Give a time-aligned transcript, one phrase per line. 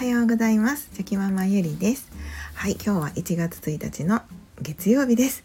[0.00, 0.88] はようございます。
[0.94, 2.10] チョキママゆりです。
[2.54, 4.22] はい今日は1月1日の
[4.62, 5.44] 月曜日です。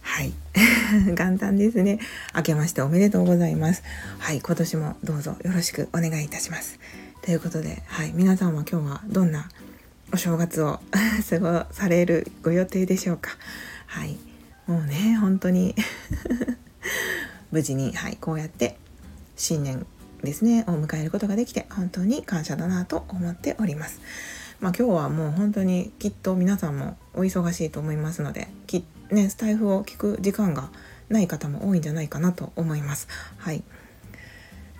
[0.00, 0.32] はい。
[1.14, 1.98] 元旦ですね。
[2.34, 3.82] 明けましておめでとうございます。
[4.20, 6.80] はい今年もどうぞよろしくお願いいたします。
[7.20, 9.50] ということではい皆さんは今日はどんな
[10.14, 10.80] お正月を
[11.28, 13.36] 過ごされるご予定でしょうか。
[13.86, 14.16] はい。
[14.66, 15.74] もうね本当に
[17.52, 18.78] 無事にはいこうやって
[19.36, 19.84] 新年
[20.22, 24.00] ですねを迎えることができて本当に感謝だなと思っております。
[24.60, 30.70] まあ、今日はもう本当にきっと皆さんもお忙しいと思いますのでき、ね、スタイフを聞く時間が
[31.08, 33.08] ない方も多いんじゃないかなと思います。
[33.38, 33.62] はい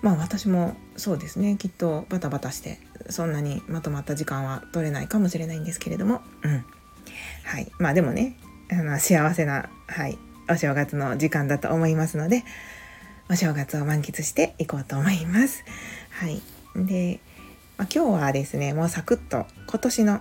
[0.01, 2.79] まあ私もそうですねきっとバタバタして
[3.11, 6.65] そんなにまとまった時間は取れないかもしれないんですけれども、うん、
[7.45, 8.37] はいまあでもね
[8.71, 10.19] あの幸せな、はい、
[10.49, 12.45] お正月の時間だと思いますので
[13.31, 15.65] お正月を満喫していこうと思います。
[16.11, 16.41] はい。
[16.75, 17.21] で、
[17.77, 20.21] まあ、今日はですね、もうサクッと今年の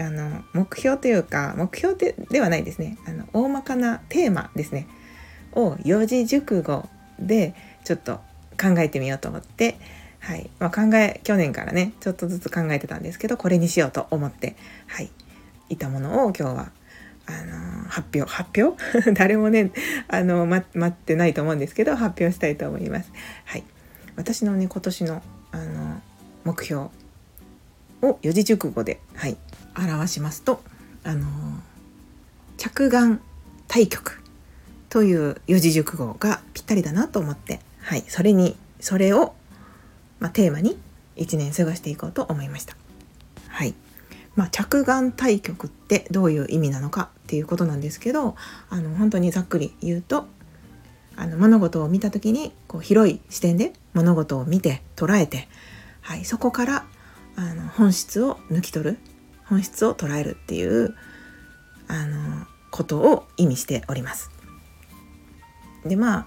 [0.00, 4.88] あの目標というか目標でではないですねあの大まかなテーマですね
[5.52, 6.88] を四字熟語
[7.20, 8.16] でちょっと
[8.60, 9.76] 考えてみようと思って、
[10.18, 14.56] はいまあ、考え去年からねちょっとずつ考えてたんですけどこれにしようと思って、
[14.88, 15.10] はい、
[15.68, 16.72] いたものを今日は
[17.26, 18.76] あの発表発表？
[19.12, 19.72] 誰もね
[20.08, 23.10] あの、ま、待ってないと思うんですけど発表したいと思います。
[23.44, 23.64] はい、
[24.16, 26.02] 私のね今年のあの
[26.44, 26.88] 目標
[28.02, 29.36] を四字熟語で、はい、
[29.76, 30.62] 表しますと
[31.04, 31.26] あの
[32.56, 33.20] 着眼
[33.68, 34.22] 対局
[34.88, 39.34] という四字熟語がぴったりだなと思って、はい、それにそれを、
[40.20, 40.78] まあテーマに
[41.16, 42.76] 1年過ごしていこうと思いました。
[43.48, 43.74] はい
[44.36, 48.34] まあ、着眼対局ってどういう意味なのかっていうことなんですけど
[48.68, 50.26] あの本当にざっくり言うと
[51.16, 55.48] あの物事を見た時にこう広い視点で物事を見て捉えて、
[56.00, 56.84] はい、そこから
[57.36, 58.98] あの本質を抜き取る
[59.44, 60.94] 本質を捉えるっていう
[61.86, 64.30] あのことを意味しております。
[65.84, 66.26] でまあ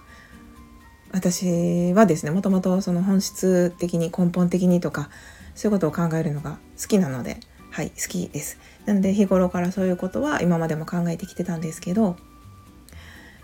[1.12, 5.10] 私はですねもともとその本質的に根本的にとか
[5.56, 7.40] そういうことを考えるのが好きなので
[7.78, 8.58] はい好きです。
[8.88, 12.16] なので日頃からそういうことは今までも考えてきてたんですけど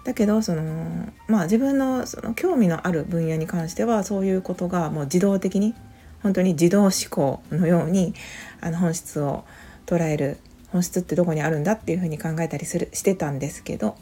[0.05, 5.75] だけどそのまあ自分のその興味のある分野に関してはそういうことがもう自動的に
[6.23, 8.16] 本当に自動思考のように
[8.59, 9.44] あの本質を
[9.85, 10.39] 捉える
[10.71, 13.95] 本質ってどこにあるんだっていうふうに考えたりするしてたんですけど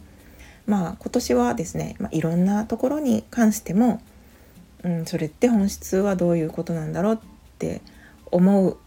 [0.65, 4.01] まあ今年はですね、まあ、いろんなところに関しても、
[4.83, 7.19] うん、それって本質はどういうことなんだろうっ
[7.59, 7.81] て
[8.31, 8.77] 思う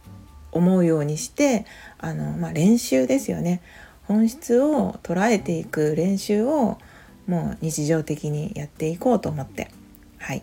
[0.55, 1.67] 思うようにして
[1.99, 3.61] あの、まあ、練習ですよね。
[4.05, 6.79] 本質を捉えていく練習を
[7.27, 9.71] もう日常的にやっていこうと思って。
[10.19, 10.43] はい。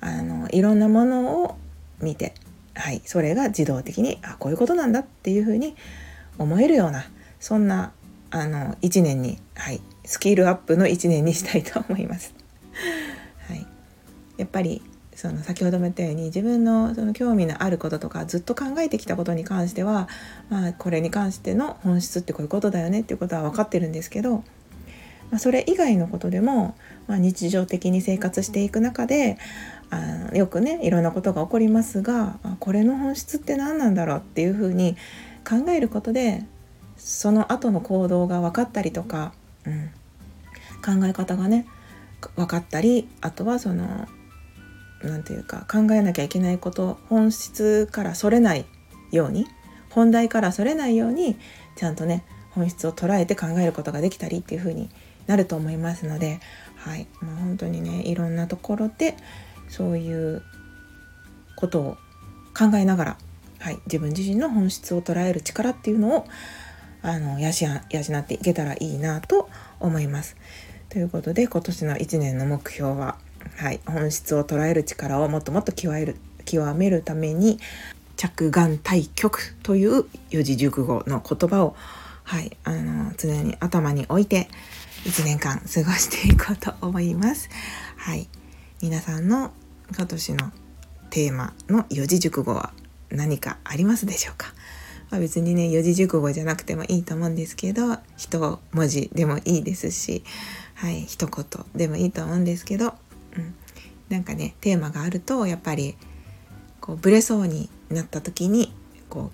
[0.00, 1.56] あのいろんなものを
[2.00, 2.34] 見て
[2.74, 3.02] はい。
[3.04, 5.76] それが自動的にあこういうことなんだっていうふうに
[6.38, 7.04] 思えるような
[7.38, 7.92] そんな
[8.30, 12.34] あの1年に、はい、スキルアップの1年にしたいと思います。
[13.48, 13.66] はい、
[14.36, 14.82] やっぱり
[15.20, 20.08] その先ほども言ったように自分のその興味のあることとかずっと考えてきたことに関しては、
[20.48, 24.42] まあ、これに関しての本質ってこういうことだよねっていうことは分かってるんですけど、ま
[25.32, 26.74] あ、それ以外のことでも、
[27.06, 29.36] まあ、日常的に生活していく中で
[29.90, 34.96] あよくねいろんなことが起こりますがこれの本質って何なんだろうっていうふうに
[35.46, 36.46] 考えることで
[36.96, 39.34] その後の行動が分かったりとか、
[39.66, 39.90] うん、
[40.82, 41.66] 考え方がね
[42.36, 44.08] 分かったりあとはその
[45.02, 48.66] 何て言うか考えなきゃいけないこと本質からそれない
[49.10, 49.46] ように
[49.90, 51.36] 本題からそれないように
[51.76, 54.90] ちゃんとね本質を捉えて考えることができたりっていう風に
[55.26, 56.40] なると思いますので、
[56.76, 59.16] はいまあ、本当にねいろんなところで
[59.68, 60.42] そういう
[61.56, 61.96] ことを
[62.56, 63.18] 考えながら、
[63.60, 66.26] はい、自分自身の本質を捉える力っていうのを
[67.02, 67.50] あの養
[67.90, 70.36] 養っていけたらいいなと思います。
[70.88, 73.16] ということで今年の1年の目標は
[73.56, 77.58] はい、本質を捉える力をもっともっと極める極めるために
[78.16, 81.76] 着眼対極という四字熟語の言葉を、
[82.24, 84.48] はい、あの常に頭に置いて
[85.04, 87.48] 1年間過ごしていこうと思います。
[87.96, 88.28] はい、
[88.82, 89.52] 皆さんの
[89.94, 90.52] 今年の
[91.10, 92.72] テーマの四字熟語は
[93.10, 94.52] 何かありますでしょうか、
[95.10, 100.22] まあ、別にね四字熟語じゃなくてもいいと思うんですけど一文字でもいいですし、
[100.74, 101.44] はい、一言
[101.74, 102.94] でもいいと思うんですけど、
[104.10, 105.96] なんかねテーマがあるとやっぱり
[106.80, 108.72] こうブレそうになった時に
[109.08, 109.30] こ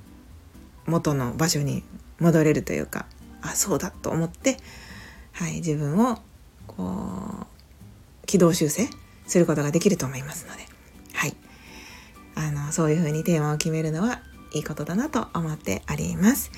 [0.87, 1.82] う元の場所に
[2.20, 3.06] 戻れるというか
[3.43, 4.58] あそうだと思って、
[5.32, 6.19] はい、自分を
[6.67, 6.84] こ
[7.43, 8.88] う軌道修正
[9.26, 10.62] することができると思いますので、
[11.14, 11.37] はい、
[12.37, 14.20] あのそういうふうにテーマを決めるのは
[14.52, 16.50] いいことだなと思っております。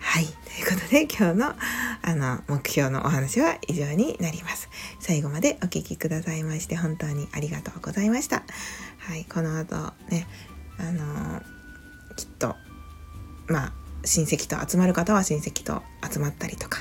[0.00, 0.24] はい。
[0.24, 1.54] ということで、今日の、
[2.02, 4.68] あの、目標のお話は以上になります。
[5.00, 8.42] 最後までお聴きくださいまして、本当にありがとうございました。
[8.98, 9.24] はい。
[9.24, 9.76] この後、
[10.08, 10.26] ね、
[10.78, 11.42] あの
[12.16, 12.56] きっと、
[13.48, 13.72] まあ、
[14.04, 16.80] 親戚と集まる方は親戚と集まったりとか、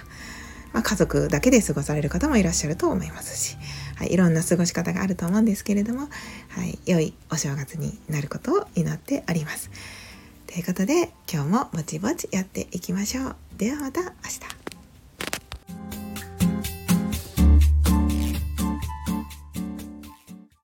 [0.74, 3.58] まあ、家族だけで過ごされる方もいらっしゃると思いますし、
[3.98, 6.08] はい、いろんな過ごし方があると思うんですけれども、
[6.50, 9.70] はい、良いお正月になることを祈っております。
[10.48, 13.36] ということで今日もぼちぼちやっていきましょう。
[13.58, 14.59] ではまた明日。